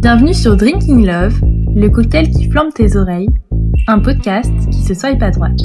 Bienvenue 0.00 0.32
sur 0.32 0.56
Drinking 0.56 1.04
Love, 1.04 1.42
le 1.76 1.90
cocktail 1.90 2.30
qui 2.30 2.48
flambe 2.48 2.72
tes 2.72 2.96
oreilles, 2.96 3.28
un 3.86 4.00
podcast 4.00 4.50
qui 4.72 4.82
se 4.82 4.94
swipe 4.94 5.22
à 5.22 5.30
droite. 5.30 5.60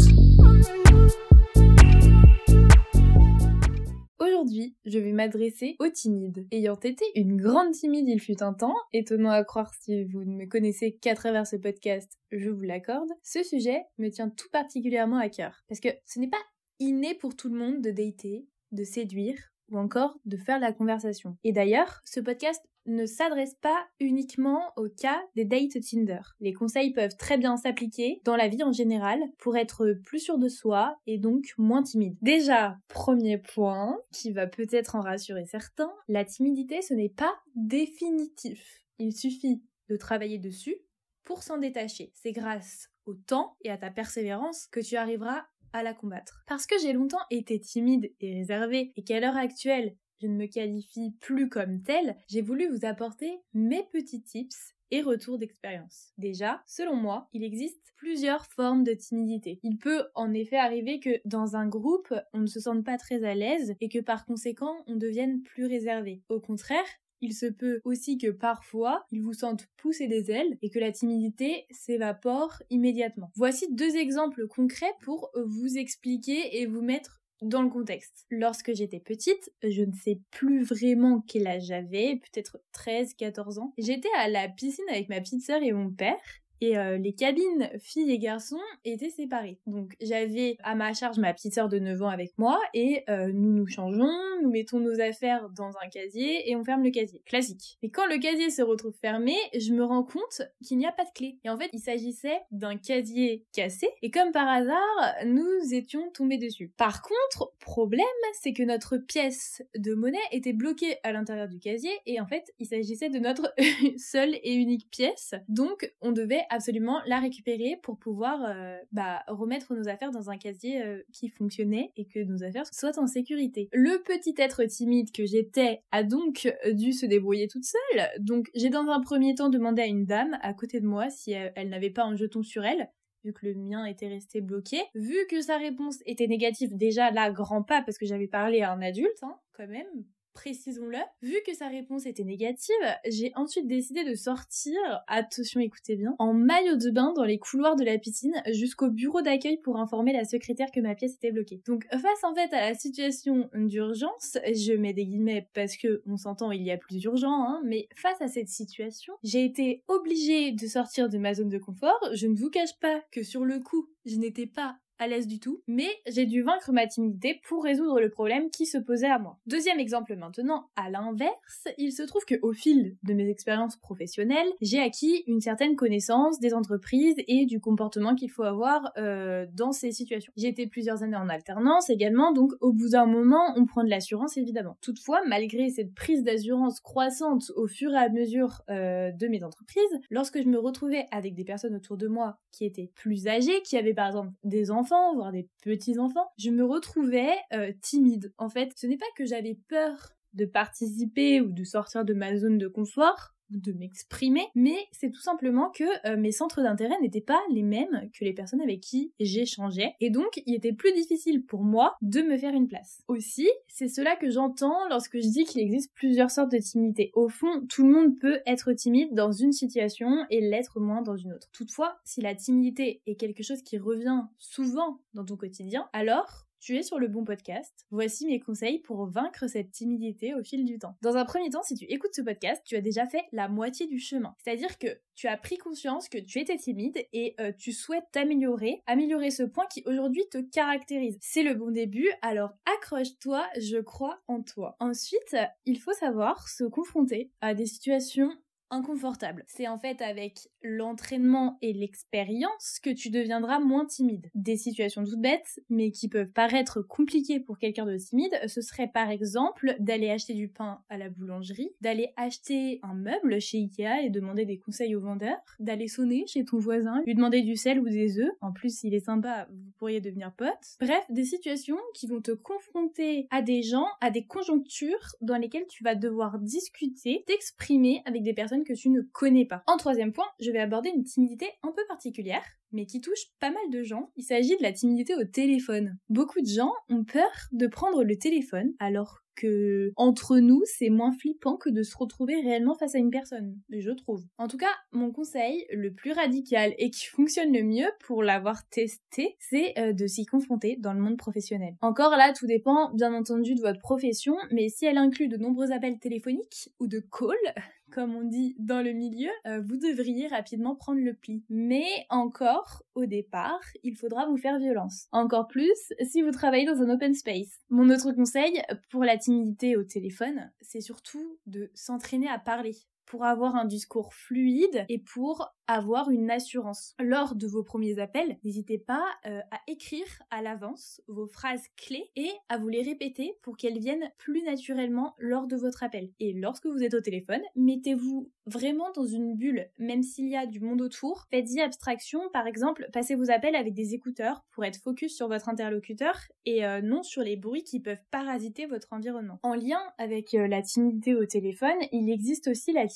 Aujourd'hui, 4.19 4.75
je 4.83 4.99
vais 4.99 5.13
m'adresser 5.13 5.77
aux 5.79 5.87
timides. 5.87 6.45
Ayant 6.51 6.75
été 6.75 7.05
une 7.15 7.37
grande 7.37 7.71
timide 7.71 8.09
il 8.09 8.19
fut 8.19 8.43
un 8.43 8.51
temps, 8.51 8.75
étonnant 8.91 9.29
à 9.29 9.45
croire 9.45 9.73
si 9.79 10.03
vous 10.03 10.25
ne 10.25 10.35
me 10.35 10.47
connaissez 10.47 10.97
qu'à 10.97 11.15
travers 11.15 11.47
ce 11.47 11.55
podcast, 11.55 12.11
je 12.33 12.49
vous 12.49 12.63
l'accorde, 12.63 13.07
ce 13.23 13.41
sujet 13.41 13.85
me 13.99 14.09
tient 14.09 14.27
tout 14.27 14.49
particulièrement 14.51 15.17
à 15.17 15.29
cœur. 15.29 15.63
Parce 15.69 15.79
que 15.79 15.89
ce 16.05 16.19
n'est 16.19 16.27
pas 16.29 16.43
inné 16.79 17.15
pour 17.15 17.37
tout 17.37 17.47
le 17.47 17.57
monde 17.57 17.81
de 17.81 17.89
dater, 17.89 18.45
de 18.73 18.83
séduire 18.83 19.37
ou 19.71 19.77
encore 19.77 20.17
de 20.25 20.37
faire 20.37 20.59
la 20.59 20.71
conversation. 20.71 21.37
Et 21.43 21.51
d'ailleurs, 21.51 22.01
ce 22.05 22.19
podcast 22.19 22.61
ne 22.85 23.05
s'adresse 23.05 23.55
pas 23.55 23.87
uniquement 23.99 24.71
au 24.77 24.87
cas 24.89 25.21
des 25.35 25.45
dates 25.45 25.79
Tinder. 25.81 26.21
Les 26.39 26.53
conseils 26.53 26.93
peuvent 26.93 27.17
très 27.17 27.37
bien 27.37 27.57
s'appliquer 27.57 28.21
dans 28.23 28.35
la 28.35 28.47
vie 28.47 28.63
en 28.63 28.71
général 28.71 29.19
pour 29.37 29.57
être 29.57 29.93
plus 30.03 30.19
sûr 30.19 30.37
de 30.37 30.47
soi 30.47 30.97
et 31.07 31.17
donc 31.17 31.53
moins 31.57 31.83
timide. 31.83 32.15
Déjà, 32.21 32.77
premier 32.87 33.37
point 33.37 33.97
qui 34.11 34.31
va 34.31 34.47
peut-être 34.47 34.95
en 34.95 35.01
rassurer 35.01 35.45
certains, 35.45 35.91
la 36.07 36.25
timidité 36.25 36.81
ce 36.81 36.93
n'est 36.93 37.09
pas 37.09 37.33
définitif. 37.55 38.85
Il 38.99 39.15
suffit 39.15 39.61
de 39.89 39.97
travailler 39.97 40.39
dessus 40.39 40.77
pour 41.23 41.43
s'en 41.43 41.57
détacher. 41.57 42.11
C'est 42.13 42.31
grâce 42.31 42.89
au 43.05 43.13
temps 43.13 43.55
et 43.61 43.69
à 43.69 43.77
ta 43.77 43.91
persévérance 43.91 44.67
que 44.71 44.79
tu 44.79 44.95
arriveras 44.95 45.45
la 45.83 45.93
combattre. 45.93 46.43
Parce 46.47 46.67
que 46.67 46.79
j'ai 46.79 46.93
longtemps 46.93 47.25
été 47.31 47.59
timide 47.59 48.11
et 48.19 48.33
réservée 48.33 48.93
et 48.95 49.03
qu'à 49.03 49.19
l'heure 49.19 49.37
actuelle, 49.37 49.95
je 50.21 50.27
ne 50.27 50.35
me 50.35 50.45
qualifie 50.45 51.11
plus 51.19 51.49
comme 51.49 51.81
telle, 51.81 52.15
j'ai 52.27 52.41
voulu 52.41 52.67
vous 52.67 52.85
apporter 52.85 53.41
mes 53.53 53.83
petits 53.91 54.21
tips 54.21 54.75
et 54.91 55.01
retours 55.01 55.37
d'expérience. 55.37 56.13
Déjà, 56.17 56.63
selon 56.65 56.95
moi, 56.95 57.27
il 57.33 57.43
existe 57.43 57.81
plusieurs 57.95 58.45
formes 58.45 58.83
de 58.83 58.93
timidité. 58.93 59.59
Il 59.63 59.77
peut 59.77 60.05
en 60.13 60.33
effet 60.33 60.57
arriver 60.57 60.99
que 60.99 61.21
dans 61.25 61.55
un 61.55 61.67
groupe, 61.67 62.13
on 62.33 62.39
ne 62.39 62.47
se 62.47 62.59
sente 62.59 62.85
pas 62.85 62.97
très 62.97 63.23
à 63.23 63.35
l'aise 63.35 63.75
et 63.81 63.89
que 63.89 63.99
par 63.99 64.25
conséquent, 64.25 64.75
on 64.87 64.95
devienne 64.95 65.41
plus 65.41 65.65
réservé. 65.65 66.21
Au 66.29 66.39
contraire, 66.39 66.85
il 67.21 67.33
se 67.33 67.45
peut 67.45 67.81
aussi 67.83 68.17
que 68.17 68.31
parfois, 68.31 69.05
ils 69.11 69.21
vous 69.21 69.33
sentent 69.33 69.67
pousser 69.77 70.07
des 70.07 70.31
ailes 70.31 70.57
et 70.61 70.69
que 70.69 70.79
la 70.79 70.91
timidité 70.91 71.65
s'évapore 71.71 72.61
immédiatement. 72.69 73.31
Voici 73.35 73.67
deux 73.73 73.95
exemples 73.95 74.47
concrets 74.47 74.93
pour 75.01 75.31
vous 75.35 75.77
expliquer 75.77 76.61
et 76.61 76.65
vous 76.65 76.81
mettre 76.81 77.21
dans 77.41 77.61
le 77.61 77.69
contexte. 77.69 78.25
Lorsque 78.29 78.73
j'étais 78.73 78.99
petite, 78.99 79.51
je 79.63 79.83
ne 79.83 79.93
sais 79.93 80.19
plus 80.31 80.63
vraiment 80.63 81.21
quel 81.27 81.47
âge 81.47 81.65
j'avais, 81.65 82.15
peut-être 82.15 82.59
13, 82.71 83.13
14 83.15 83.59
ans. 83.59 83.73
J'étais 83.77 84.09
à 84.17 84.29
la 84.29 84.47
piscine 84.47 84.85
avec 84.89 85.09
ma 85.09 85.19
petite 85.19 85.43
sœur 85.43 85.61
et 85.61 85.71
mon 85.71 85.91
père 85.91 86.19
et 86.61 86.77
euh, 86.77 86.97
les 86.97 87.13
cabines 87.13 87.69
filles 87.79 88.11
et 88.11 88.19
garçons 88.19 88.59
étaient 88.83 89.09
séparées. 89.09 89.59
Donc 89.65 89.93
j'avais 90.01 90.57
à 90.63 90.75
ma 90.75 90.93
charge 90.93 91.17
ma 91.17 91.33
petite 91.33 91.53
sœur 91.53 91.69
de 91.69 91.79
9 91.79 92.01
ans 92.01 92.09
avec 92.09 92.37
moi 92.37 92.59
et 92.73 93.03
euh, 93.09 93.31
nous 93.33 93.51
nous 93.51 93.67
changeons, 93.67 94.11
nous 94.41 94.49
mettons 94.49 94.79
nos 94.79 94.99
affaires 94.99 95.49
dans 95.49 95.71
un 95.83 95.89
casier 95.89 96.49
et 96.49 96.55
on 96.55 96.63
ferme 96.63 96.83
le 96.83 96.91
casier. 96.91 97.21
Classique. 97.25 97.77
Et 97.81 97.89
quand 97.89 98.07
le 98.07 98.17
casier 98.17 98.49
se 98.49 98.61
retrouve 98.61 98.95
fermé, 99.01 99.35
je 99.57 99.73
me 99.73 99.83
rends 99.83 100.03
compte 100.03 100.41
qu'il 100.63 100.77
n'y 100.77 100.85
a 100.85 100.91
pas 100.91 101.03
de 101.03 101.11
clé. 101.13 101.39
Et 101.43 101.49
en 101.49 101.57
fait, 101.57 101.69
il 101.73 101.79
s'agissait 101.79 102.39
d'un 102.51 102.77
casier 102.77 103.45
cassé 103.53 103.89
et 104.01 104.11
comme 104.11 104.31
par 104.31 104.47
hasard, 104.47 105.15
nous 105.25 105.73
étions 105.73 106.09
tombés 106.11 106.37
dessus. 106.37 106.71
Par 106.77 107.01
contre, 107.01 107.53
problème, 107.59 108.01
c'est 108.33 108.53
que 108.53 108.63
notre 108.63 108.97
pièce 108.97 109.61
de 109.77 109.93
monnaie 109.93 110.17
était 110.31 110.53
bloquée 110.53 110.97
à 111.03 111.11
l'intérieur 111.11 111.47
du 111.47 111.59
casier 111.59 111.91
et 112.05 112.19
en 112.19 112.27
fait, 112.27 112.53
il 112.59 112.67
s'agissait 112.67 113.09
de 113.09 113.19
notre 113.19 113.53
seule 113.97 114.35
et 114.43 114.53
unique 114.53 114.89
pièce. 114.89 115.35
Donc 115.47 115.91
on 116.01 116.11
devait 116.11 116.44
absolument 116.49 117.01
la 117.05 117.19
récupérer 117.19 117.77
pour 117.83 117.97
pouvoir 117.97 118.43
euh, 118.45 118.77
bah, 118.91 119.23
remettre 119.27 119.73
nos 119.73 119.87
affaires 119.87 120.11
dans 120.11 120.29
un 120.29 120.37
casier 120.37 120.81
euh, 120.83 121.01
qui 121.11 121.29
fonctionnait 121.29 121.91
et 121.95 122.05
que 122.05 122.19
nos 122.23 122.43
affaires 122.43 122.65
soient 122.71 122.99
en 122.99 123.07
sécurité. 123.07 123.69
Le 123.73 124.01
petit 124.03 124.35
être 124.37 124.63
timide 124.65 125.11
que 125.11 125.25
j'étais 125.25 125.83
a 125.91 126.03
donc 126.03 126.51
dû 126.73 126.93
se 126.93 127.05
débrouiller 127.05 127.47
toute 127.47 127.65
seule. 127.65 128.07
Donc 128.19 128.49
j'ai 128.55 128.69
dans 128.69 128.87
un 128.87 129.01
premier 129.01 129.35
temps 129.35 129.49
demandé 129.49 129.81
à 129.81 129.87
une 129.87 130.05
dame 130.05 130.37
à 130.41 130.53
côté 130.53 130.79
de 130.79 130.85
moi 130.85 131.09
si 131.09 131.31
elle, 131.31 131.69
n'avait 131.69 131.89
pas 131.89 132.03
un 132.03 132.15
jeton 132.15 132.43
sur 132.43 132.63
elle 132.65 132.89
vu 133.23 133.33
que 133.33 133.45
le 133.47 133.55
mien 133.55 133.85
était 133.85 134.07
resté 134.07 134.39
bloqué. 134.39 134.77
Vu 134.93 135.17
que 135.29 135.41
sa 135.41 135.57
réponse 135.57 135.97
était 136.05 136.27
négative, 136.27 136.77
déjà 136.77 137.09
là, 137.09 137.31
grand 137.31 137.63
pas, 137.63 137.81
parce 137.81 137.97
que 137.97 138.05
j'avais 138.05 138.27
parlé 138.27 138.61
à 138.61 138.71
un 138.71 138.81
adulte, 138.83 139.23
hein, 139.23 139.35
quand 139.53 139.67
même, 139.67 139.87
précisons-le. 140.35 140.99
Vu 141.23 141.37
que 141.47 141.55
sa 141.55 141.67
réponse 141.67 142.05
était 142.05 142.23
négative, 142.23 142.75
j'ai 143.07 143.31
ensuite 143.35 143.67
décidé 143.67 144.03
de 144.03 144.13
sortir, 144.13 144.75
attention 145.07 145.59
écoutez 145.59 145.95
bien, 145.95 146.15
en 146.19 146.33
maillot 146.33 146.75
de 146.75 146.91
bain 146.91 147.13
dans 147.15 147.23
les 147.23 147.39
couloirs 147.39 147.75
de 147.75 147.83
la 147.83 147.97
piscine 147.97 148.35
jusqu'au 148.51 148.91
bureau 148.91 149.21
d'accueil 149.21 149.57
pour 149.57 149.77
informer 149.77 150.13
la 150.13 150.25
secrétaire 150.25 150.69
que 150.71 150.81
ma 150.81 150.93
pièce 150.93 151.15
était 151.15 151.31
bloquée. 151.31 151.61
Donc 151.65 151.87
face 151.89 152.23
en 152.23 152.35
fait 152.35 152.53
à 152.53 152.69
la 152.69 152.75
situation 152.75 153.49
d'urgence, 153.55 154.37
je 154.45 154.73
mets 154.73 154.93
des 154.93 155.05
guillemets 155.05 155.49
parce 155.53 155.77
que 155.77 156.03
on 156.05 156.17
s'entend 156.17 156.51
il 156.51 156.63
y 156.63 156.71
a 156.71 156.77
plus 156.77 157.03
urgent, 157.03 157.47
hein, 157.47 157.61
mais 157.63 157.87
face 157.95 158.21
à 158.21 158.27
cette 158.27 158.49
situation, 158.49 159.13
j'ai 159.23 159.45
été 159.45 159.83
obligée 159.87 160.51
de 160.51 160.67
sortir 160.67 161.09
de 161.09 161.17
ma 161.17 161.33
zone 161.33 161.49
de 161.49 161.57
confort. 161.57 161.99
Je 162.13 162.27
ne 162.27 162.35
vous 162.35 162.49
cache 162.49 162.77
pas 162.79 163.01
que 163.11 163.23
sur 163.23 163.45
le 163.45 163.59
coup, 163.59 163.89
je 164.05 164.17
n'étais 164.17 164.47
pas 164.47 164.77
à 164.99 165.07
l'aise 165.07 165.27
du 165.27 165.39
tout, 165.39 165.61
mais 165.67 165.89
j'ai 166.07 166.25
dû 166.25 166.41
vaincre 166.41 166.71
ma 166.71 166.87
timidité 166.87 167.41
pour 167.47 167.63
résoudre 167.63 167.99
le 167.99 168.09
problème 168.09 168.49
qui 168.49 168.65
se 168.65 168.77
posait 168.77 169.09
à 169.09 169.19
moi. 169.19 169.37
Deuxième 169.45 169.79
exemple 169.79 170.15
maintenant, 170.15 170.69
à 170.75 170.89
l'inverse, 170.89 171.67
il 171.77 171.91
se 171.91 172.03
trouve 172.03 172.25
que 172.25 172.35
au 172.41 172.53
fil 172.53 172.95
de 173.03 173.13
mes 173.13 173.29
expériences 173.29 173.77
professionnelles, 173.77 174.47
j'ai 174.61 174.79
acquis 174.79 175.23
une 175.27 175.41
certaine 175.41 175.75
connaissance 175.75 176.39
des 176.39 176.53
entreprises 176.53 177.15
et 177.27 177.45
du 177.45 177.59
comportement 177.59 178.15
qu'il 178.15 178.31
faut 178.31 178.43
avoir 178.43 178.91
euh, 178.97 179.45
dans 179.53 179.71
ces 179.71 179.91
situations. 179.91 180.31
J'ai 180.37 180.47
été 180.47 180.67
plusieurs 180.67 181.03
années 181.03 181.17
en 181.17 181.29
alternance 181.29 181.89
également, 181.89 182.31
donc 182.31 182.51
au 182.61 182.71
bout 182.71 182.89
d'un 182.89 183.05
moment, 183.05 183.53
on 183.57 183.65
prend 183.65 183.83
de 183.83 183.89
l'assurance 183.89 184.37
évidemment. 184.37 184.77
Toutefois, 184.81 185.21
malgré 185.27 185.69
cette 185.69 185.93
prise 185.93 186.23
d'assurance 186.23 186.79
croissante 186.79 187.51
au 187.55 187.67
fur 187.67 187.91
et 187.91 187.97
à 187.97 188.09
mesure 188.09 188.61
euh, 188.69 189.11
de 189.11 189.27
mes 189.27 189.43
entreprises, 189.43 189.83
lorsque 190.09 190.41
je 190.41 190.47
me 190.47 190.57
retrouvais 190.57 191.07
avec 191.11 191.35
des 191.35 191.43
personnes 191.43 191.75
autour 191.75 191.97
de 191.97 192.07
moi 192.07 192.37
qui 192.51 192.65
étaient 192.65 192.91
plus 192.95 193.27
âgées, 193.27 193.61
qui 193.63 193.77
avaient 193.77 193.93
par 193.93 194.07
exemple 194.07 194.31
des 194.43 194.71
enfants, 194.71 194.84
voire 195.15 195.31
des 195.31 195.47
petits-enfants, 195.61 196.31
je 196.37 196.49
me 196.49 196.63
retrouvais 196.63 197.35
euh, 197.53 197.71
timide. 197.81 198.33
En 198.37 198.49
fait, 198.49 198.71
ce 198.75 198.87
n'est 198.87 198.97
pas 198.97 199.05
que 199.17 199.25
j'avais 199.25 199.57
peur 199.67 200.13
de 200.33 200.45
participer 200.45 201.41
ou 201.41 201.51
de 201.51 201.63
sortir 201.63 202.05
de 202.05 202.13
ma 202.13 202.35
zone 202.37 202.57
de 202.57 202.67
confort, 202.67 203.34
de 203.49 203.71
m'exprimer, 203.73 204.47
mais 204.55 204.77
c'est 204.91 205.11
tout 205.11 205.21
simplement 205.21 205.69
que 205.69 205.83
euh, 206.07 206.17
mes 206.17 206.31
centres 206.31 206.61
d'intérêt 206.61 206.99
n'étaient 207.01 207.21
pas 207.21 207.41
les 207.51 207.63
mêmes 207.63 208.09
que 208.17 208.25
les 208.25 208.33
personnes 208.33 208.61
avec 208.61 208.81
qui 208.81 209.13
j'échangeais, 209.19 209.93
et 209.99 210.09
donc 210.09 210.41
il 210.45 210.55
était 210.55 210.73
plus 210.73 210.93
difficile 210.93 211.45
pour 211.45 211.63
moi 211.63 211.95
de 212.01 212.21
me 212.21 212.37
faire 212.37 212.53
une 212.53 212.67
place. 212.67 213.03
Aussi, 213.07 213.49
c'est 213.67 213.87
cela 213.87 214.15
que 214.15 214.29
j'entends 214.29 214.87
lorsque 214.89 215.17
je 215.17 215.27
dis 215.27 215.43
qu'il 215.45 215.61
existe 215.61 215.93
plusieurs 215.95 216.31
sortes 216.31 216.51
de 216.51 216.57
timidité. 216.57 217.11
Au 217.13 217.29
fond, 217.29 217.65
tout 217.69 217.83
le 217.83 217.91
monde 217.91 218.19
peut 218.19 218.39
être 218.45 218.73
timide 218.73 219.13
dans 219.13 219.31
une 219.31 219.51
situation 219.51 220.25
et 220.29 220.41
l'être 220.41 220.79
moins 220.79 221.01
dans 221.01 221.15
une 221.15 221.33
autre. 221.33 221.47
Toutefois, 221.51 221.97
si 222.03 222.21
la 222.21 222.35
timidité 222.35 223.01
est 223.05 223.15
quelque 223.15 223.43
chose 223.43 223.61
qui 223.61 223.77
revient 223.77 224.23
souvent 224.39 224.99
dans 225.13 225.25
ton 225.25 225.37
quotidien, 225.37 225.87
alors 225.93 226.44
tu 226.65 226.75
es 226.77 226.81
sur 226.81 226.97
le 226.97 227.07
bon 227.07 227.23
podcast. 227.23 227.85
Voici 227.91 228.25
mes 228.25 228.39
conseils 228.39 228.79
pour 228.79 229.05
vaincre 229.05 229.45
cette 229.45 229.69
timidité 229.69 230.33
au 230.33 230.43
fil 230.43 230.65
du 230.65 230.79
temps. 230.79 230.95
Dans 231.03 231.15
un 231.15 231.23
premier 231.23 231.51
temps, 231.51 231.61
si 231.61 231.75
tu 231.75 231.85
écoutes 231.85 232.15
ce 232.15 232.23
podcast, 232.23 232.63
tu 232.65 232.75
as 232.75 232.81
déjà 232.81 233.05
fait 233.05 233.23
la 233.31 233.47
moitié 233.47 233.85
du 233.85 233.99
chemin. 233.99 234.33
C'est-à-dire 234.43 234.79
que 234.79 234.87
tu 235.13 235.27
as 235.27 235.37
pris 235.37 235.59
conscience 235.59 236.09
que 236.09 236.17
tu 236.17 236.39
étais 236.39 236.57
timide 236.57 237.05
et 237.13 237.35
euh, 237.39 237.51
tu 237.55 237.71
souhaites 237.71 238.07
t'améliorer, 238.11 238.81
améliorer 238.87 239.29
ce 239.29 239.43
point 239.43 239.67
qui 239.67 239.83
aujourd'hui 239.85 240.23
te 240.31 240.39
caractérise. 240.39 241.19
C'est 241.21 241.43
le 241.43 241.53
bon 241.53 241.69
début, 241.69 242.09
alors 242.23 242.57
accroche-toi, 242.65 243.45
je 243.59 243.77
crois 243.77 244.23
en 244.27 244.41
toi. 244.41 244.75
Ensuite, 244.79 245.37
il 245.65 245.77
faut 245.79 245.93
savoir 245.93 246.49
se 246.49 246.63
confronter 246.63 247.29
à 247.41 247.53
des 247.53 247.67
situations 247.67 248.31
inconfortable. 248.69 249.43
C'est 249.47 249.67
en 249.67 249.77
fait 249.77 250.01
avec 250.01 250.47
l'entraînement 250.61 251.57
et 251.61 251.73
l'expérience 251.73 252.79
que 252.81 252.89
tu 252.89 253.09
deviendras 253.09 253.59
moins 253.59 253.85
timide. 253.85 254.29
Des 254.33 254.57
situations 254.57 255.03
toutes 255.03 255.21
bêtes, 255.21 255.59
mais 255.69 255.91
qui 255.91 256.09
peuvent 256.09 256.31
paraître 256.31 256.81
compliquées 256.81 257.39
pour 257.39 257.57
quelqu'un 257.57 257.85
de 257.85 257.97
timide, 257.97 258.33
ce 258.47 258.61
serait 258.61 258.87
par 258.87 259.09
exemple 259.09 259.75
d'aller 259.79 260.09
acheter 260.09 260.33
du 260.33 260.47
pain 260.47 260.81
à 260.89 260.97
la 260.97 261.09
boulangerie, 261.09 261.71
d'aller 261.81 262.13
acheter 262.17 262.79
un 262.83 262.93
meuble 262.93 263.39
chez 263.39 263.59
Ikea 263.59 264.03
et 264.03 264.09
demander 264.09 264.45
des 264.45 264.57
conseils 264.57 264.95
au 264.95 265.01
vendeur, 265.01 265.37
d'aller 265.59 265.87
sonner 265.87 266.25
chez 266.27 266.45
ton 266.45 266.57
voisin, 266.57 267.01
lui 267.05 267.15
demander 267.15 267.41
du 267.41 267.55
sel 267.55 267.79
ou 267.79 267.89
des 267.89 268.19
œufs. 268.19 268.31
En 268.41 268.51
plus, 268.51 268.79
s'il 268.79 268.93
est 268.93 269.05
sympa, 269.05 269.47
vous 269.51 269.71
pourriez 269.77 270.01
devenir 270.01 270.33
pote. 270.33 270.49
Bref, 270.79 271.03
des 271.09 271.25
situations 271.25 271.77
qui 271.93 272.07
vont 272.07 272.21
te 272.21 272.31
confronter 272.31 273.27
à 273.29 273.41
des 273.41 273.61
gens, 273.61 273.87
à 274.01 274.11
des 274.11 274.25
conjonctures 274.25 275.15
dans 275.21 275.37
lesquelles 275.37 275.67
tu 275.67 275.83
vas 275.83 275.95
devoir 275.95 276.39
discuter, 276.39 277.23
t'exprimer 277.27 278.01
avec 278.05 278.23
des 278.23 278.33
personnes 278.33 278.54
que 278.63 278.73
tu 278.73 278.89
ne 278.89 279.01
connais 279.01 279.45
pas. 279.45 279.63
En 279.67 279.77
troisième 279.77 280.13
point, 280.13 280.27
je 280.39 280.51
vais 280.51 280.59
aborder 280.59 280.89
une 280.89 281.03
timidité 281.03 281.47
un 281.63 281.71
peu 281.71 281.81
particulière, 281.87 282.43
mais 282.71 282.85
qui 282.85 283.01
touche 283.01 283.31
pas 283.39 283.51
mal 283.51 283.69
de 283.71 283.83
gens. 283.83 284.11
Il 284.15 284.23
s'agit 284.23 284.57
de 284.57 284.63
la 284.63 284.71
timidité 284.71 285.15
au 285.15 285.23
téléphone. 285.23 285.97
Beaucoup 286.09 286.41
de 286.41 286.47
gens 286.47 286.73
ont 286.89 287.03
peur 287.03 287.29
de 287.51 287.67
prendre 287.67 288.03
le 288.03 288.17
téléphone 288.17 288.73
alors 288.79 289.21
que 289.35 289.91
entre 289.95 290.39
nous, 290.39 290.61
c'est 290.65 290.89
moins 290.89 291.11
flippant 291.11 291.57
que 291.57 291.69
de 291.69 291.83
se 291.83 291.97
retrouver 291.97 292.35
réellement 292.41 292.75
face 292.75 292.95
à 292.95 292.99
une 292.99 293.11
personne, 293.11 293.59
je 293.69 293.91
trouve. 293.91 294.23
En 294.37 294.47
tout 294.47 294.57
cas, 294.57 294.73
mon 294.91 295.11
conseil 295.11 295.65
le 295.71 295.93
plus 295.93 296.11
radical 296.13 296.73
et 296.77 296.89
qui 296.89 297.05
fonctionne 297.05 297.53
le 297.53 297.63
mieux 297.63 297.87
pour 297.99 298.23
l'avoir 298.23 298.67
testé, 298.69 299.35
c'est 299.39 299.77
euh, 299.77 299.93
de 299.93 300.07
s'y 300.07 300.25
confronter 300.25 300.77
dans 300.79 300.93
le 300.93 301.01
monde 301.01 301.17
professionnel. 301.17 301.75
Encore 301.81 302.11
là, 302.11 302.33
tout 302.33 302.47
dépend 302.47 302.91
bien 302.93 303.13
entendu 303.13 303.55
de 303.55 303.61
votre 303.61 303.79
profession, 303.79 304.35
mais 304.51 304.69
si 304.69 304.85
elle 304.85 304.97
inclut 304.97 305.27
de 305.27 305.37
nombreux 305.37 305.71
appels 305.71 305.99
téléphoniques 305.99 306.69
ou 306.79 306.87
de 306.87 306.99
calls, 306.99 307.53
comme 307.95 308.13
on 308.13 308.25
dit 308.25 308.57
dans 308.59 308.83
le 308.83 308.91
milieu, 308.91 309.29
euh, 309.47 309.61
vous 309.61 309.77
devriez 309.77 310.27
rapidement 310.27 310.75
prendre 310.75 310.99
le 310.99 311.13
pli. 311.13 311.45
Mais 311.49 311.87
encore, 312.09 312.83
au 312.93 313.05
départ, 313.05 313.61
il 313.83 313.95
faudra 313.95 314.27
vous 314.27 314.35
faire 314.35 314.59
violence. 314.59 315.07
Encore 315.13 315.47
plus 315.47 315.93
si 316.05 316.21
vous 316.21 316.31
travaillez 316.31 316.65
dans 316.65 316.81
un 316.81 316.89
open 316.89 317.13
space. 317.13 317.61
Mon 317.69 317.89
autre 317.89 318.11
conseil 318.11 318.61
pour 318.89 319.05
la 319.05 319.17
timidité 319.17 319.77
au 319.77 319.83
téléphone, 319.83 320.51
c'est 320.59 320.81
surtout 320.81 321.39
de 321.45 321.71
s'entraîner 321.73 322.27
à 322.27 322.37
parler 322.37 322.75
pour 323.05 323.25
avoir 323.25 323.55
un 323.55 323.65
discours 323.65 324.13
fluide 324.13 324.85
et 324.89 324.99
pour 324.99 325.53
avoir 325.67 326.09
une 326.09 326.29
assurance. 326.29 326.95
Lors 326.99 327.35
de 327.35 327.47
vos 327.47 327.63
premiers 327.63 327.99
appels, 327.99 328.37
n'hésitez 328.43 328.77
pas 328.77 329.03
euh, 329.25 329.39
à 329.51 329.59
écrire 329.67 330.05
à 330.29 330.41
l'avance 330.41 331.01
vos 331.07 331.27
phrases 331.27 331.63
clés 331.75 332.11
et 332.15 332.31
à 332.49 332.57
vous 332.57 332.67
les 332.67 332.83
répéter 332.83 333.37
pour 333.41 333.57
qu'elles 333.57 333.79
viennent 333.79 334.11
plus 334.17 334.43
naturellement 334.43 335.15
lors 335.17 335.47
de 335.47 335.55
votre 335.55 335.83
appel. 335.83 336.11
Et 336.19 336.33
lorsque 336.33 336.67
vous 336.67 336.83
êtes 336.83 336.93
au 336.93 337.01
téléphone, 337.01 337.41
mettez-vous 337.55 338.31
vraiment 338.45 338.91
dans 338.91 339.05
une 339.05 339.35
bulle, 339.35 339.67
même 339.79 340.03
s'il 340.03 340.29
y 340.29 340.35
a 340.35 340.45
du 340.45 340.59
monde 340.59 340.81
autour. 340.81 341.25
Faites-y 341.31 341.61
abstraction, 341.61 342.21
par 342.31 342.45
exemple, 342.45 342.87
passez 342.93 343.15
vos 343.15 343.31
appels 343.31 343.55
avec 343.55 343.73
des 343.73 343.93
écouteurs 343.93 344.43
pour 344.51 344.65
être 344.65 344.79
focus 344.79 345.15
sur 345.15 345.27
votre 345.27 345.49
interlocuteur 345.49 346.15
et 346.45 346.65
euh, 346.65 346.81
non 346.81 347.01
sur 347.01 347.23
les 347.23 347.37
bruits 347.37 347.63
qui 347.63 347.79
peuvent 347.79 348.01
parasiter 348.11 348.67
votre 348.67 348.87
environnement. 348.91 349.39
En 349.41 349.55
lien 349.55 349.79
avec 349.97 350.33
euh, 350.33 350.47
la 350.47 350.61
timidité 350.61 351.15
au 351.15 351.25
téléphone, 351.25 351.77
il 351.91 352.09
existe 352.11 352.47
aussi 352.47 352.71
la 352.71 352.87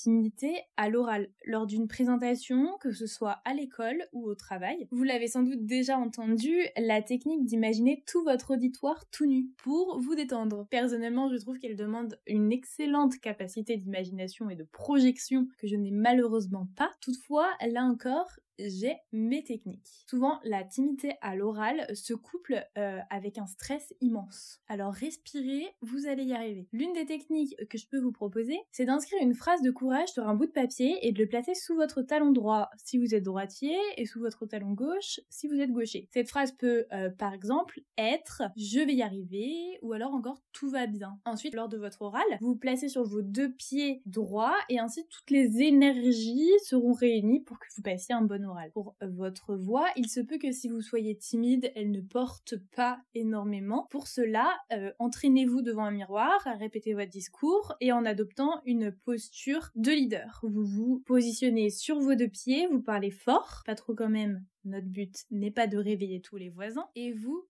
à 0.77 0.89
l'oral. 0.89 1.29
Lors 1.45 1.65
d'une 1.65 1.87
présentation, 1.87 2.77
que 2.81 2.91
ce 2.91 3.07
soit 3.07 3.41
à 3.45 3.53
l'école 3.53 4.03
ou 4.13 4.25
au 4.25 4.35
travail. 4.35 4.87
Vous 4.91 5.03
l'avez 5.03 5.27
sans 5.27 5.43
doute 5.43 5.65
déjà 5.65 5.97
entendu, 5.97 6.55
la 6.77 7.01
technique 7.01 7.45
d'imaginer 7.45 8.03
tout 8.05 8.23
votre 8.23 8.51
auditoire 8.51 9.09
tout 9.11 9.25
nu 9.25 9.47
pour 9.57 9.99
vous 9.99 10.15
détendre. 10.15 10.67
Personnellement, 10.69 11.29
je 11.29 11.37
trouve 11.37 11.57
qu'elle 11.59 11.75
demande 11.75 12.19
une 12.27 12.51
excellente 12.51 13.19
capacité 13.19 13.77
d'imagination 13.77 14.49
et 14.49 14.55
de 14.55 14.63
projection 14.63 15.47
que 15.57 15.67
je 15.67 15.75
n'ai 15.75 15.91
malheureusement 15.91 16.67
pas. 16.75 16.91
Toutefois, 17.01 17.49
là 17.67 17.83
encore, 17.83 18.31
j'ai 18.67 18.97
mes 19.11 19.43
techniques. 19.43 20.03
Souvent, 20.07 20.39
la 20.43 20.63
timidité 20.63 21.13
à 21.21 21.35
l'oral 21.35 21.85
se 21.95 22.13
couple 22.13 22.65
euh, 22.77 22.99
avec 23.09 23.37
un 23.37 23.47
stress 23.47 23.93
immense. 24.01 24.59
Alors 24.67 24.93
respirez, 24.93 25.67
vous 25.81 26.07
allez 26.07 26.23
y 26.23 26.33
arriver. 26.33 26.67
L'une 26.71 26.93
des 26.93 27.05
techniques 27.05 27.55
que 27.69 27.77
je 27.77 27.87
peux 27.87 27.99
vous 27.99 28.11
proposer, 28.11 28.57
c'est 28.71 28.85
d'inscrire 28.85 29.21
une 29.21 29.33
phrase 29.33 29.61
de 29.61 29.71
courage 29.71 30.09
sur 30.09 30.27
un 30.27 30.35
bout 30.35 30.47
de 30.47 30.51
papier 30.51 30.97
et 31.01 31.11
de 31.11 31.19
le 31.19 31.27
placer 31.27 31.53
sous 31.53 31.75
votre 31.75 32.01
talon 32.01 32.31
droit 32.31 32.69
si 32.77 32.97
vous 32.97 33.15
êtes 33.15 33.23
droitier 33.23 33.77
et 33.97 34.05
sous 34.05 34.19
votre 34.19 34.45
talon 34.45 34.71
gauche 34.71 35.19
si 35.29 35.47
vous 35.47 35.59
êtes 35.59 35.71
gaucher. 35.71 36.07
Cette 36.11 36.29
phrase 36.29 36.51
peut 36.51 36.85
euh, 36.91 37.09
par 37.09 37.33
exemple 37.33 37.81
être 37.97 38.43
je 38.57 38.79
vais 38.79 38.95
y 38.95 39.01
arriver 39.01 39.79
ou 39.81 39.93
alors 39.93 40.13
encore 40.13 40.41
tout 40.51 40.69
va 40.69 40.87
bien. 40.87 41.19
Ensuite, 41.25 41.55
lors 41.55 41.69
de 41.69 41.77
votre 41.77 42.01
oral, 42.01 42.25
vous 42.41 42.49
vous 42.49 42.55
placez 42.55 42.89
sur 42.89 43.03
vos 43.03 43.21
deux 43.21 43.51
pieds 43.51 44.01
droits 44.05 44.55
et 44.69 44.79
ainsi 44.79 45.05
toutes 45.09 45.29
les 45.31 45.61
énergies 45.61 46.51
seront 46.63 46.93
réunies 46.93 47.41
pour 47.41 47.59
que 47.59 47.67
vous 47.75 47.81
passiez 47.81 48.15
un 48.15 48.21
bon 48.21 48.43
pour 48.73 48.95
votre 49.01 49.55
voix, 49.55 49.87
il 49.95 50.09
se 50.09 50.19
peut 50.19 50.37
que 50.37 50.51
si 50.51 50.67
vous 50.67 50.81
soyez 50.81 51.15
timide, 51.15 51.71
elle 51.75 51.91
ne 51.91 52.01
porte 52.01 52.55
pas 52.75 52.99
énormément. 53.13 53.87
Pour 53.89 54.07
cela, 54.07 54.57
euh, 54.71 54.91
entraînez-vous 54.99 55.61
devant 55.61 55.85
un 55.85 55.91
miroir 55.91 56.39
à 56.45 56.53
répéter 56.53 56.93
votre 56.93 57.09
discours 57.09 57.75
et 57.79 57.91
en 57.91 58.05
adoptant 58.05 58.61
une 58.65 58.91
posture 58.91 59.69
de 59.75 59.91
leader. 59.91 60.39
Vous 60.43 60.65
vous 60.65 61.03
positionnez 61.05 61.69
sur 61.69 61.99
vos 61.99 62.15
deux 62.15 62.29
pieds, 62.29 62.67
vous 62.67 62.81
parlez 62.81 63.11
fort, 63.11 63.63
pas 63.65 63.75
trop 63.75 63.95
quand 63.95 64.09
même. 64.09 64.43
Notre 64.65 64.87
but 64.87 65.25
n'est 65.31 65.51
pas 65.51 65.67
de 65.67 65.77
réveiller 65.77 66.21
tous 66.21 66.37
les 66.37 66.49
voisins 66.49 66.89
et 66.95 67.13
vous 67.13 67.47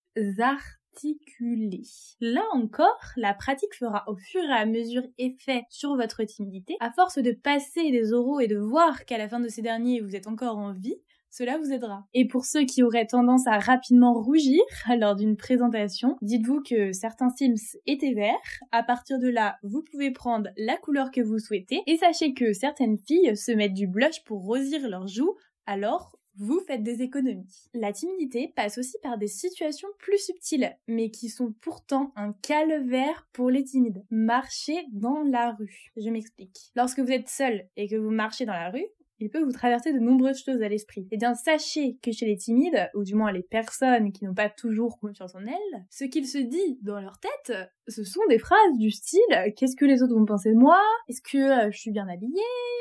Là 2.20 2.44
encore, 2.52 3.00
la 3.16 3.34
pratique 3.34 3.74
fera 3.74 4.04
au 4.06 4.16
fur 4.16 4.42
et 4.42 4.52
à 4.52 4.66
mesure 4.66 5.02
effet 5.18 5.64
sur 5.70 5.96
votre 5.96 6.22
timidité. 6.24 6.76
À 6.80 6.90
force 6.90 7.18
de 7.18 7.32
passer 7.32 7.90
des 7.90 8.12
oraux 8.12 8.40
et 8.40 8.48
de 8.48 8.58
voir 8.58 9.04
qu'à 9.04 9.18
la 9.18 9.28
fin 9.28 9.40
de 9.40 9.48
ces 9.48 9.62
derniers 9.62 10.00
vous 10.00 10.16
êtes 10.16 10.26
encore 10.26 10.58
en 10.58 10.72
vie, 10.72 10.96
cela 11.30 11.58
vous 11.58 11.72
aidera. 11.72 12.06
Et 12.12 12.26
pour 12.26 12.44
ceux 12.44 12.64
qui 12.64 12.82
auraient 12.82 13.06
tendance 13.06 13.46
à 13.46 13.58
rapidement 13.58 14.14
rougir 14.14 14.60
lors 14.98 15.14
d'une 15.14 15.36
présentation, 15.36 16.16
dites-vous 16.22 16.62
que 16.62 16.92
certains 16.92 17.30
Sims 17.30 17.78
étaient 17.86 18.14
verts. 18.14 18.34
À 18.72 18.82
partir 18.82 19.18
de 19.18 19.28
là, 19.28 19.56
vous 19.62 19.82
pouvez 19.82 20.10
prendre 20.10 20.50
la 20.56 20.76
couleur 20.76 21.10
que 21.12 21.20
vous 21.20 21.38
souhaitez. 21.38 21.82
Et 21.86 21.96
sachez 21.96 22.34
que 22.34 22.52
certaines 22.52 22.98
filles 22.98 23.36
se 23.36 23.52
mettent 23.52 23.74
du 23.74 23.86
blush 23.86 24.24
pour 24.24 24.42
rosir 24.42 24.88
leurs 24.88 25.06
joues, 25.06 25.36
alors 25.66 26.16
vous 26.40 26.60
faites 26.66 26.82
des 26.82 27.02
économies. 27.02 27.68
La 27.74 27.92
timidité 27.92 28.52
passe 28.56 28.78
aussi 28.78 28.96
par 29.02 29.18
des 29.18 29.28
situations 29.28 29.88
plus 29.98 30.18
subtiles, 30.18 30.74
mais 30.88 31.10
qui 31.10 31.28
sont 31.28 31.52
pourtant 31.60 32.12
un 32.16 32.32
calvaire 32.32 33.28
pour 33.32 33.50
les 33.50 33.62
timides. 33.62 34.02
Marcher 34.10 34.86
dans 34.90 35.22
la 35.22 35.52
rue. 35.52 35.92
Je 35.96 36.08
m'explique. 36.08 36.72
Lorsque 36.74 36.98
vous 36.98 37.12
êtes 37.12 37.28
seul 37.28 37.68
et 37.76 37.88
que 37.88 37.96
vous 37.96 38.10
marchez 38.10 38.46
dans 38.46 38.54
la 38.54 38.70
rue, 38.70 38.86
il 39.20 39.30
peut 39.30 39.42
vous 39.42 39.52
traverser 39.52 39.92
de 39.92 39.98
nombreuses 39.98 40.42
choses 40.42 40.62
à 40.62 40.68
l'esprit. 40.68 41.06
Eh 41.10 41.16
bien, 41.16 41.34
sachez 41.34 41.98
que 42.02 42.12
chez 42.12 42.26
les 42.26 42.36
timides, 42.36 42.90
ou 42.94 43.04
du 43.04 43.14
moins 43.14 43.32
les 43.32 43.42
personnes 43.42 44.12
qui 44.12 44.24
n'ont 44.24 44.34
pas 44.34 44.48
toujours 44.48 44.98
confiance 44.98 45.34
en 45.34 45.46
elles, 45.46 45.84
ce 45.90 46.04
qu'ils 46.04 46.26
se 46.26 46.38
disent 46.38 46.82
dans 46.82 47.00
leur 47.00 47.18
tête, 47.18 47.56
ce 47.88 48.04
sont 48.04 48.20
des 48.28 48.38
phrases 48.38 48.78
du 48.78 48.90
style 48.90 49.20
qu'est-ce 49.56 49.76
que 49.76 49.84
les 49.84 50.02
autres 50.02 50.14
vont 50.14 50.24
penser 50.24 50.50
de 50.50 50.58
moi? 50.58 50.80
Est-ce 51.08 51.20
que 51.22 51.38
euh, 51.38 51.70
je 51.70 51.78
suis 51.78 51.90
bien 51.90 52.08
habillée? 52.08 52.40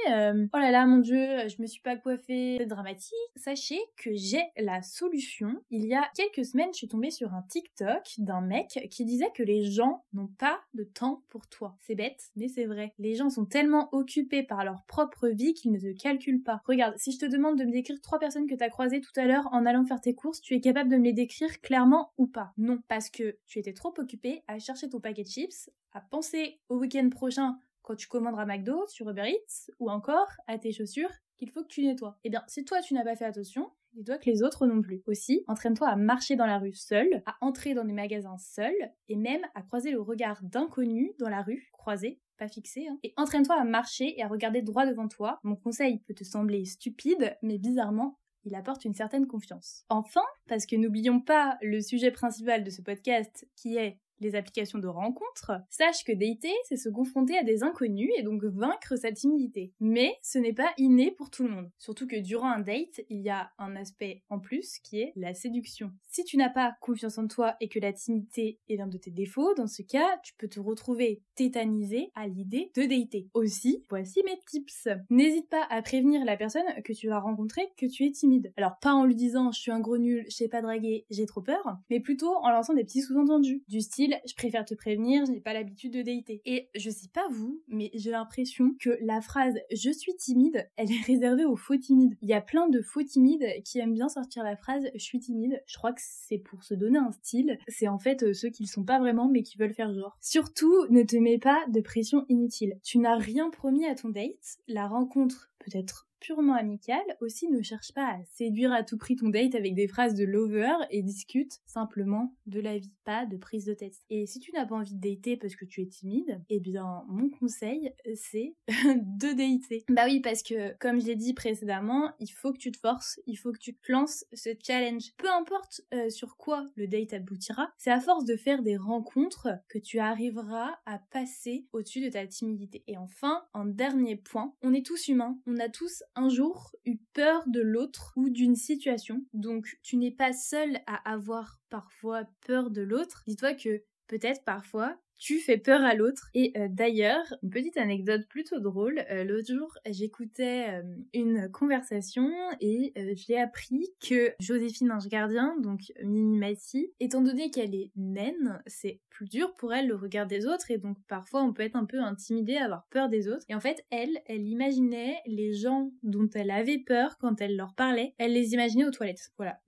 Euh, 0.10 0.48
Oh 0.54 0.58
là 0.58 0.72
là, 0.72 0.86
mon 0.86 1.00
dieu, 1.00 1.48
je 1.48 1.62
me 1.62 1.68
suis 1.68 1.82
pas 1.82 1.96
coiffée, 1.96 2.58
c'est 2.60 2.66
dramatique. 2.66 3.14
Sachez 3.36 3.80
que 3.98 4.12
j'ai 4.14 4.42
la 4.58 4.82
solution. 4.82 5.54
Il 5.70 5.86
y 5.86 5.94
a 5.94 6.10
quelques 6.16 6.46
semaines, 6.46 6.70
je 6.72 6.78
suis 6.78 6.88
tombée 6.88 7.12
sur 7.12 7.34
un 7.34 7.44
TikTok 7.50 8.04
d'un 8.18 8.42
mec 8.42 8.88
qui 8.92 9.06
disait 9.06 9.32
que 9.36 9.44
les 9.44 9.70
gens 9.70 10.04
n'ont 10.14 10.30
pas 10.40 10.60
de 10.74 10.84
temps 10.84 11.24
pour 11.30 11.48
toi. 11.48 11.76
C'est 11.82 11.96
bête, 11.96 12.30
mais 12.36 12.48
c'est 12.48 12.66
vrai. 12.66 12.94
Les 12.98 13.16
gens 13.16 13.30
sont 13.30 13.46
tellement 13.46 13.90
occupés 13.92 14.44
par 14.44 14.64
leur 14.64 14.84
propre 14.88 15.28
vie 15.28 15.54
qu'ils 15.54 15.72
ne 15.72 15.80
te 15.80 15.98
calculent 16.00 16.29
pas. 16.38 16.62
Regarde, 16.66 16.96
si 16.98 17.12
je 17.12 17.20
te 17.20 17.26
demande 17.26 17.58
de 17.58 17.66
me 17.66 17.72
décrire 17.72 18.00
trois 18.02 18.20
personnes 18.20 18.48
que 18.48 18.56
tu 18.56 18.64
as 18.64 18.70
croisées 18.70 19.02
tout 19.02 19.12
à 19.16 19.26
l'heure 19.26 19.48
en 19.52 19.66
allant 19.66 19.86
faire 19.86 20.02
tes 20.02 20.16
courses, 20.16 20.42
tu 20.42 20.54
es 20.54 20.62
capable 20.62 20.90
de 20.90 20.98
me 20.98 21.04
les 21.04 21.14
décrire 21.14 21.62
clairement 21.62 22.14
ou 22.18 22.28
pas? 22.28 22.54
Non, 22.58 22.80
parce 22.88 23.10
que 23.10 23.38
tu 23.48 23.60
étais 23.60 23.74
trop 23.74 23.94
occupé 23.98 24.44
à 24.48 24.60
chercher 24.60 24.90
ton 24.90 25.00
paquet 25.00 25.24
de 25.24 25.28
chips, 25.28 25.70
à 25.92 26.02
penser 26.02 26.60
au 26.70 26.78
week-end 26.78 27.10
prochain 27.10 27.58
quand 27.82 27.96
tu 27.96 28.08
commanderas 28.08 28.46
McDo 28.46 28.86
sur 28.88 29.10
Uber 29.10 29.28
Eats, 29.28 29.72
ou 29.80 29.90
encore 29.90 30.30
à 30.48 30.58
tes 30.60 30.72
chaussures 30.72 31.12
qu'il 31.38 31.50
faut 31.50 31.64
que 31.64 31.70
tu 31.70 31.84
nettoies. 31.84 32.18
Eh 32.24 32.30
bien, 32.30 32.44
si 32.48 32.64
toi 32.64 32.82
tu 32.82 32.94
n'as 32.94 33.04
pas 33.04 33.16
fait 33.16 33.26
attention, 33.26 33.72
dis-toi 33.94 34.18
que 34.18 34.30
les 34.30 34.44
autres 34.44 34.68
non 34.68 34.82
plus. 34.82 35.02
Aussi, 35.08 35.44
entraîne-toi 35.48 35.88
à 35.88 35.96
marcher 35.96 36.36
dans 36.36 36.46
la 36.46 36.60
rue 36.60 36.74
seul, 36.74 37.24
à 37.26 37.36
entrer 37.42 37.74
dans 37.74 37.86
des 37.86 37.94
magasins 37.94 38.38
seul, 38.38 38.74
et 39.08 39.16
même 39.16 39.42
à 39.56 39.64
croiser 39.64 39.92
le 39.92 40.02
regard 40.02 40.40
d'inconnus 40.44 41.12
dans 41.18 41.30
la 41.30 41.42
rue, 41.42 41.70
croisé, 41.74 42.20
pas 42.40 42.48
fixé, 42.48 42.88
hein. 42.88 42.98
et 43.04 43.14
entraîne-toi 43.18 43.56
à 43.56 43.64
marcher 43.64 44.18
et 44.18 44.24
à 44.24 44.28
regarder 44.28 44.62
droit 44.62 44.88
devant 44.88 45.08
toi. 45.08 45.40
Mon 45.44 45.56
conseil 45.56 46.00
peut 46.08 46.16
te 46.16 46.24
sembler 46.24 46.66
stupide, 46.66 47.38
mais 47.44 47.60
bizarrement, 47.60 48.18
il 48.46 48.56
apporte 48.56 48.86
une 48.86 48.94
certaine 48.94 49.28
confiance. 49.28 49.84
Enfin, 49.90 50.24
parce 50.48 50.66
que 50.66 50.76
n'oublions 50.76 51.20
pas 51.20 51.58
le 51.62 51.82
sujet 51.82 52.12
principal 52.12 52.64
de 52.64 52.70
ce 52.70 52.82
podcast 52.82 53.48
qui 53.56 53.78
est 53.78 54.00
les 54.20 54.36
applications 54.36 54.80
de 54.80 54.88
rencontres, 54.88 55.52
sache 55.70 56.04
que 56.04 56.12
dater, 56.12 56.54
c'est 56.66 56.78
se 56.78 56.90
confronter 56.90 57.38
à 57.38 57.44
des 57.44 57.64
inconnus 57.64 58.12
et 58.18 58.24
donc 58.24 58.44
vaincre 58.44 58.96
sa 58.96 59.12
timidité. 59.12 59.74
Mais 59.80 60.16
ce 60.22 60.40
n'est 60.40 60.54
pas 60.54 60.74
inné 60.78 61.12
pour 61.12 61.30
tout 61.30 61.44
le 61.44 61.50
monde. 61.50 61.72
Surtout 61.78 62.08
que 62.08 62.20
durant 62.20 62.50
un 62.50 62.60
date, 62.60 63.02
il 63.10 63.22
y 63.22 63.30
a 63.30 63.52
un 63.58 63.76
aspect 63.76 64.24
en 64.30 64.40
plus 64.40 64.80
qui 64.80 65.02
est 65.02 65.14
la 65.16 65.34
séduction. 65.34 65.92
Si 66.08 66.24
tu 66.24 66.38
n'as 66.38 66.50
pas 66.50 66.76
confiance 66.82 67.18
en 67.18 67.28
toi 67.28 67.56
et 67.60 67.70
que 67.70 67.80
la 67.80 67.94
timidité 67.94 68.60
est 68.70 68.76
l'un 68.76 68.88
de 68.88 68.98
tes 68.98 69.12
défauts, 69.12 69.54
dans 69.56 69.68
ce 69.68 69.82
cas, 69.82 70.20
tu 70.24 70.34
peux 70.36 70.48
te 70.48 70.60
retrouver 70.60 71.22
tétanisé 71.36 72.12
à 72.16 72.28
l'idée 72.28 72.72
de 72.76 72.84
dater. 72.84 73.30
Aussi, 73.34 73.86
voici 73.90 74.22
mes 74.24 74.40
tips. 74.48 74.88
N'hésite 75.10 75.50
pas 75.50 75.66
à 75.70 75.82
prévenir 75.82 76.26
la 76.26 76.38
personne 76.38 76.64
que 76.84 76.94
tu 76.94 77.08
vas 77.08 77.20
rencontrer 77.20 77.70
que 77.78 77.86
tu 77.86 78.06
es 78.06 78.12
timide. 78.12 78.52
Alors 78.58 78.78
pas 78.82 78.94
en 78.94 79.06
lui 79.06 79.16
disant 79.16 79.52
je 79.52 79.60
suis 79.60 79.72
un 79.72 79.80
gros 79.80 79.98
nul, 79.98 80.26
je 80.30 80.36
sais 80.36 80.48
pas 80.48 80.62
draguer, 80.62 81.06
j'ai 81.10 81.26
trop 81.26 81.42
peur, 81.42 81.78
mais 81.90 82.00
plutôt 82.00 82.36
en 82.42 82.50
lançant 82.50 82.74
des 82.74 82.84
petits 82.84 83.02
sous-entendus 83.02 83.64
du 83.68 83.82
style 83.82 84.09
je 84.26 84.36
préfère 84.36 84.66
te 84.66 84.74
prévenir, 84.74 85.26
je 85.26 85.32
n'ai 85.32 85.42
pas 85.42 85.54
l'habitude 85.54 85.94
de 85.94 86.02
dater. 86.02 86.42
Et 86.46 86.70
je 86.76 86.90
sais 86.90 87.10
pas 87.14 87.28
vous, 87.30 87.62
mais 87.68 87.92
j'ai 87.94 88.12
l'impression 88.12 88.76
que 88.80 88.98
la 89.02 89.22
phrase 89.22 89.56
je 89.72 89.92
suis 89.92 90.16
timide, 90.16 90.70
elle 90.78 90.92
est 90.92 91.02
réservée 91.06 91.46
aux 91.46 91.56
faux 91.56 91.78
timides. 91.78 92.16
Il 92.22 92.30
y 92.30 92.34
a 92.34 92.42
plein 92.42 92.68
de 92.70 92.82
faux 92.82 93.04
timides 93.04 93.46
qui 93.64 93.80
aiment 93.80 93.94
bien 93.94 94.10
sortir 94.10 94.44
la 94.44 94.56
phrase 94.56 94.84
je 94.94 95.04
suis 95.04 95.20
timide. 95.20 95.62
Je 95.66 95.78
crois 95.78 95.94
que 95.94 96.02
c'est 96.02 96.38
pour 96.38 96.64
se 96.64 96.74
donner 96.74 97.00
un 97.00 97.12
style. 97.12 97.58
C'est 97.68 97.88
en 97.88 98.00
fait 98.00 98.24
euh, 98.24 98.34
ceux 98.34 98.50
qui 98.50 98.64
le 98.64 98.68
sont 98.68 98.84
pas 98.84 99.00
vraiment 99.00 99.30
mais 99.30 99.44
qui 99.44 99.58
veulent 99.58 99.74
faire 99.74 99.94
genre. 99.94 100.18
Surtout, 100.22 100.86
ne 100.90 101.04
te 101.04 101.18
mets 101.18 101.40
pas 101.40 101.64
de 101.70 101.82
pression 101.82 102.26
inutile. 102.30 102.78
Tu 102.84 103.00
n'as 103.00 103.18
rien 103.18 103.50
promis 103.50 103.86
à 103.86 103.96
ton 103.96 104.10
date. 104.10 104.60
La 104.68 104.88
rencontre 104.88 105.50
peut 105.70 105.78
être 105.78 106.10
purement 106.20 106.56
amical, 106.56 107.02
aussi 107.22 107.48
ne 107.48 107.62
cherche 107.62 107.94
pas 107.94 108.06
à 108.06 108.24
séduire 108.26 108.72
à 108.72 108.84
tout 108.84 108.98
prix 108.98 109.16
ton 109.16 109.30
date 109.30 109.56
avec 109.56 109.74
des 109.74 109.88
phrases 109.88 110.16
de 110.16 110.26
lover 110.26 110.74
et 110.92 111.02
discute 111.02 111.60
simplement 111.66 112.36
de 112.46 112.60
la 112.60 112.78
vie, 112.78 112.92
pas 113.06 113.26
de 113.26 113.38
prise 113.38 113.66
de 113.66 113.74
tête. 113.74 113.96
Et 114.10 114.26
si 114.26 114.40
tu 114.40 114.52
n'as 114.52 114.66
pas 114.66 114.76
envie 114.76 114.96
de 114.96 115.00
dater 115.00 115.38
parce 115.38 115.56
que 115.56 115.66
tu 115.66 115.82
es 115.82 115.86
timide, 115.86 116.42
eh 116.50 116.60
bien 116.60 117.04
mon 117.08 117.30
conseil 117.30 117.94
c'est 118.16 118.56
de 118.68 119.34
dater. 119.34 119.86
Bah 119.90 120.06
oui 120.06 120.20
parce 120.20 120.44
que 120.44 120.78
comme 120.78 121.00
je 121.00 121.08
l'ai 121.08 121.16
dit 121.16 121.34
précédemment, 121.34 122.12
il 122.20 122.30
faut 122.30 122.52
que 122.52 122.58
tu 122.58 122.72
te 122.72 122.80
forces, 122.80 123.20
il 123.26 123.36
faut 123.36 123.52
que 123.52 123.60
tu 123.60 123.76
te 123.76 123.92
lances 123.92 124.26
ce 124.34 124.50
challenge. 124.66 125.14
Peu 125.18 125.30
importe 125.30 125.82
euh, 125.94 126.10
sur 126.10 126.38
quoi 126.38 126.66
le 126.76 126.88
date 126.88 127.14
aboutira, 127.14 127.72
c'est 127.78 127.92
à 127.92 128.00
force 128.00 128.26
de 128.26 128.36
faire 128.36 128.62
des 128.62 128.78
rencontres 128.78 129.50
que 129.70 129.80
tu 129.80 130.00
arriveras 130.00 130.78
à 130.86 131.00
passer 131.12 131.68
au-dessus 131.72 132.02
de 132.02 132.10
ta 132.10 132.26
timidité. 132.28 132.84
Et 132.88 132.98
enfin, 132.98 133.44
en 133.54 133.66
dernier 133.66 134.16
point, 134.16 134.54
on 134.62 134.74
est 134.74 134.86
tous 134.86 135.08
humains, 135.08 135.40
on 135.46 135.58
a 135.60 135.70
tous 135.70 136.04
un 136.16 136.30
jour 136.30 136.76
eu 136.86 136.98
peur 137.14 137.44
de 137.48 137.62
l'autre 137.62 138.14
ou 138.16 138.30
d'une 138.30 138.56
situation. 138.56 139.26
Donc 139.34 139.78
tu 139.82 139.98
n'es 139.98 140.12
pas 140.12 140.34
seul 140.34 140.80
à 140.88 141.12
avoir 141.12 141.60
parfois 141.70 142.24
peur 142.46 142.72
de 142.72 142.82
l'autre. 142.82 143.24
Dis-toi 143.28 143.54
que 143.54 143.84
peut-être 144.08 144.44
parfois 144.44 144.98
tu 145.20 145.40
fais 145.40 145.58
peur 145.58 145.82
à 145.84 145.94
l'autre. 145.94 146.30
Et 146.34 146.54
euh, 146.58 146.68
d'ailleurs, 146.70 147.26
une 147.44 147.50
petite 147.50 147.78
anecdote 147.78 148.26
plutôt 148.30 148.60
drôle, 148.60 149.04
euh, 149.12 149.24
l'autre 149.24 149.54
jour 149.54 149.78
j'écoutais 149.86 150.70
euh, 150.70 150.82
une 151.14 151.52
conversation 151.52 152.30
et 152.62 152.94
j'ai 153.16 153.38
appris 153.38 153.90
que 154.00 154.34
Joséphine 154.40 154.92
Ange 154.92 155.08
Gardien, 155.08 155.56
donc 155.60 155.82
Mimi 156.04 156.38
Massy, 156.38 156.92
étant 157.00 157.22
donné 157.22 157.52
qu'elle 157.52 157.76
est 157.76 157.92
naine, 157.96 158.62
c'est 158.66 159.00
plus 159.10 159.28
dur 159.28 159.54
pour 159.56 159.74
elle 159.74 159.88
le 159.88 159.96
regard 159.96 160.28
des 160.28 160.46
autres 160.46 160.72
et 160.72 160.78
donc 160.78 160.98
parfois 161.08 161.44
on 161.44 161.54
peut 161.54 161.64
être 161.64 161.76
un 161.76 161.86
peu 161.86 162.00
intimidé, 162.00 162.56
avoir 162.56 162.88
peur 162.90 163.10
des 163.10 163.28
autres. 163.28 163.46
Et 163.50 163.56
en 163.56 163.60
fait, 163.60 163.86
elle, 163.92 164.22
elle 164.26 164.48
imaginait 164.48 165.18
les 165.26 165.54
gens 165.54 165.92
dont 166.04 166.30
elle 166.34 166.52
avait 166.52 166.80
peur 166.80 167.18
quand 167.20 167.42
elle 167.42 167.58
leur 167.58 167.74
parlait, 167.76 168.14
elle 168.18 168.34
les 168.34 168.54
imaginait 168.54 168.86
aux 168.86 168.92
toilettes. 168.92 169.32
Voilà, 169.38 169.60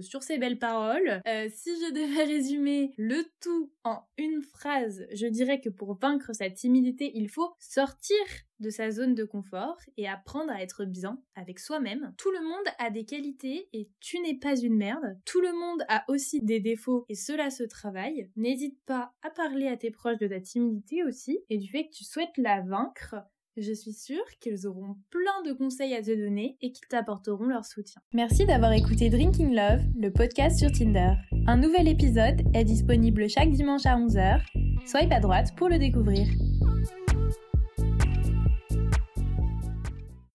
sur 0.00 0.22
ces 0.22 0.38
belles 0.38 0.58
paroles, 0.58 1.20
si 1.50 1.70
je 1.70 1.92
devais 1.92 2.24
résumer 2.30 2.92
le 2.96 3.24
tout 3.40 3.72
en 3.84 4.04
une 4.16 4.42
phrase, 4.42 4.99
je 5.12 5.26
dirais 5.26 5.60
que 5.60 5.68
pour 5.68 5.94
vaincre 5.94 6.34
sa 6.34 6.50
timidité, 6.50 7.12
il 7.14 7.28
faut 7.28 7.54
sortir 7.58 8.18
de 8.58 8.70
sa 8.70 8.90
zone 8.90 9.14
de 9.14 9.24
confort 9.24 9.78
et 9.96 10.08
apprendre 10.08 10.52
à 10.52 10.62
être 10.62 10.84
bien 10.84 11.20
avec 11.34 11.58
soi-même. 11.58 12.12
Tout 12.18 12.30
le 12.30 12.42
monde 12.42 12.74
a 12.78 12.90
des 12.90 13.04
qualités 13.04 13.68
et 13.72 13.88
tu 14.00 14.20
n'es 14.20 14.38
pas 14.38 14.56
une 14.56 14.76
merde. 14.76 15.18
Tout 15.24 15.40
le 15.40 15.52
monde 15.52 15.82
a 15.88 16.04
aussi 16.08 16.40
des 16.40 16.60
défauts 16.60 17.04
et 17.08 17.14
cela 17.14 17.50
se 17.50 17.62
travaille. 17.62 18.30
N'hésite 18.36 18.78
pas 18.84 19.12
à 19.22 19.30
parler 19.30 19.66
à 19.66 19.76
tes 19.76 19.90
proches 19.90 20.18
de 20.18 20.28
ta 20.28 20.40
timidité 20.40 21.04
aussi 21.04 21.40
et 21.48 21.58
du 21.58 21.68
fait 21.70 21.86
que 21.86 21.94
tu 21.94 22.04
souhaites 22.04 22.36
la 22.36 22.60
vaincre 22.60 23.16
je 23.56 23.72
suis 23.72 23.92
sûre 23.92 24.24
qu'ils 24.40 24.66
auront 24.66 24.96
plein 25.10 25.42
de 25.44 25.52
conseils 25.52 25.94
à 25.94 26.02
te 26.02 26.14
donner 26.16 26.56
et 26.60 26.72
qu'ils 26.72 26.88
t'apporteront 26.88 27.46
leur 27.46 27.64
soutien. 27.64 28.00
Merci 28.14 28.46
d'avoir 28.46 28.72
écouté 28.72 29.10
Drinking 29.10 29.54
Love, 29.54 29.82
le 29.98 30.10
podcast 30.10 30.58
sur 30.58 30.70
Tinder. 30.70 31.14
Un 31.46 31.56
nouvel 31.56 31.88
épisode 31.88 32.42
est 32.54 32.64
disponible 32.64 33.28
chaque 33.28 33.50
dimanche 33.50 33.86
à 33.86 33.96
11h. 33.96 34.69
Swipe 34.86 35.12
à 35.12 35.20
droite 35.20 35.54
pour 35.56 35.68
le 35.68 35.78
découvrir. 35.78 36.26